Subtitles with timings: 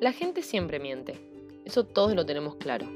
[0.00, 1.20] La gente siempre miente,
[1.66, 2.86] eso todos lo tenemos claro.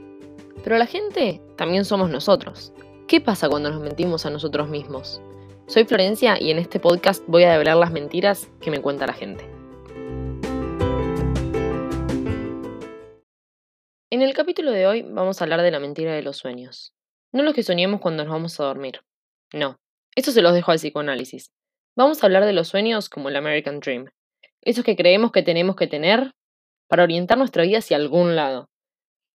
[0.63, 2.73] Pero la gente también somos nosotros.
[3.07, 5.21] ¿Qué pasa cuando nos mentimos a nosotros mismos?
[5.67, 9.13] Soy Florencia y en este podcast voy a develar las mentiras que me cuenta la
[9.13, 9.45] gente.
[14.09, 16.95] En el capítulo de hoy vamos a hablar de la mentira de los sueños.
[17.33, 19.03] No los que soñemos cuando nos vamos a dormir.
[19.53, 19.77] No,
[20.17, 21.53] eso se los dejo al psicoanálisis.
[21.97, 24.07] Vamos a hablar de los sueños como el American Dream.
[24.63, 26.33] Esos que creemos que tenemos que tener
[26.89, 28.69] para orientar nuestra vida hacia algún lado.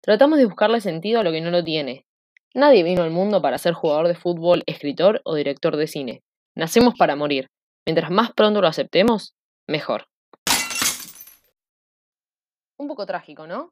[0.03, 2.07] Tratamos de buscarle sentido a lo que no lo tiene.
[2.55, 6.23] Nadie vino al mundo para ser jugador de fútbol, escritor o director de cine.
[6.55, 7.49] Nacemos para morir.
[7.87, 9.35] Mientras más pronto lo aceptemos,
[9.67, 10.07] mejor.
[12.79, 13.71] Un poco trágico, ¿no?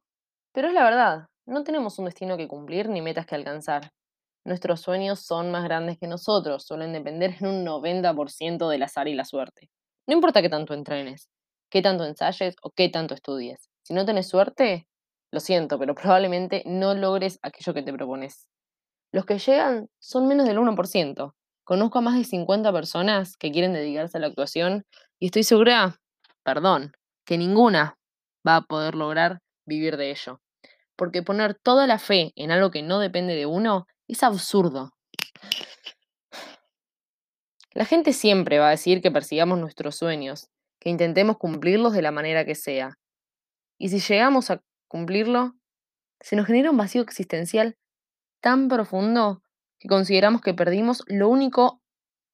[0.52, 3.92] Pero es la verdad, no tenemos un destino que cumplir ni metas que alcanzar.
[4.44, 9.14] Nuestros sueños son más grandes que nosotros, suelen depender en un 90% del azar y
[9.14, 9.68] la suerte.
[10.06, 11.28] No importa qué tanto entrenes,
[11.70, 13.68] qué tanto ensayes o qué tanto estudies.
[13.86, 14.88] Si no tenés suerte,
[15.30, 18.48] lo siento, pero probablemente no logres aquello que te propones.
[19.12, 21.34] Los que llegan son menos del 1%.
[21.62, 24.84] Conozco a más de 50 personas que quieren dedicarse a la actuación
[25.20, 26.00] y estoy segura,
[26.42, 27.96] perdón, que ninguna
[28.46, 30.40] va a poder lograr vivir de ello.
[30.96, 34.90] Porque poner toda la fe en algo que no depende de uno es absurdo.
[37.72, 40.48] La gente siempre va a decir que persigamos nuestros sueños,
[40.80, 42.98] que intentemos cumplirlos de la manera que sea,
[43.78, 45.54] y si llegamos a cumplirlo,
[46.20, 47.76] se nos genera un vacío existencial
[48.40, 49.42] tan profundo
[49.78, 51.82] que consideramos que perdimos lo único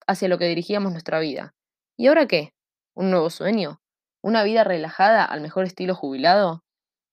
[0.07, 1.55] hacia lo que dirigíamos nuestra vida.
[1.97, 2.55] ¿Y ahora qué?
[2.95, 3.81] ¿Un nuevo sueño?
[4.23, 6.65] ¿Una vida relajada al mejor estilo jubilado?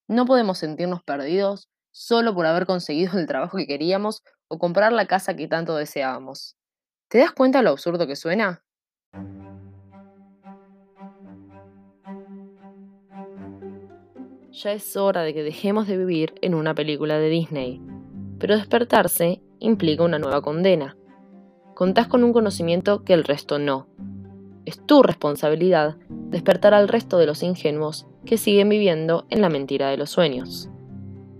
[0.07, 5.05] No podemos sentirnos perdidos solo por haber conseguido el trabajo que queríamos o comprar la
[5.05, 6.55] casa que tanto deseábamos.
[7.09, 8.63] ¿Te das cuenta lo absurdo que suena?
[14.51, 17.81] Ya es hora de que dejemos de vivir en una película de Disney.
[18.39, 20.95] Pero despertarse implica una nueva condena.
[21.75, 23.87] Contás con un conocimiento que el resto no.
[24.65, 29.89] Es tu responsabilidad despertar al resto de los ingenuos que siguen viviendo en la mentira
[29.89, 30.69] de los sueños.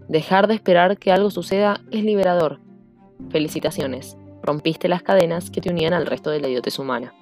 [0.07, 2.59] Dejar de esperar que algo suceda es liberador.
[3.29, 7.13] Felicitaciones, rompiste las cadenas que te unían al resto de la idiotez humana.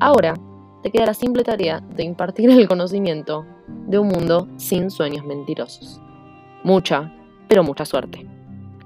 [0.00, 0.34] Ahora,
[0.82, 3.44] te queda la simple tarea de impartir el conocimiento
[3.86, 6.00] de un mundo sin sueños mentirosos.
[6.64, 7.12] Mucha,
[7.48, 8.26] pero mucha suerte.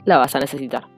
[0.04, 0.88] La vas a necesitar.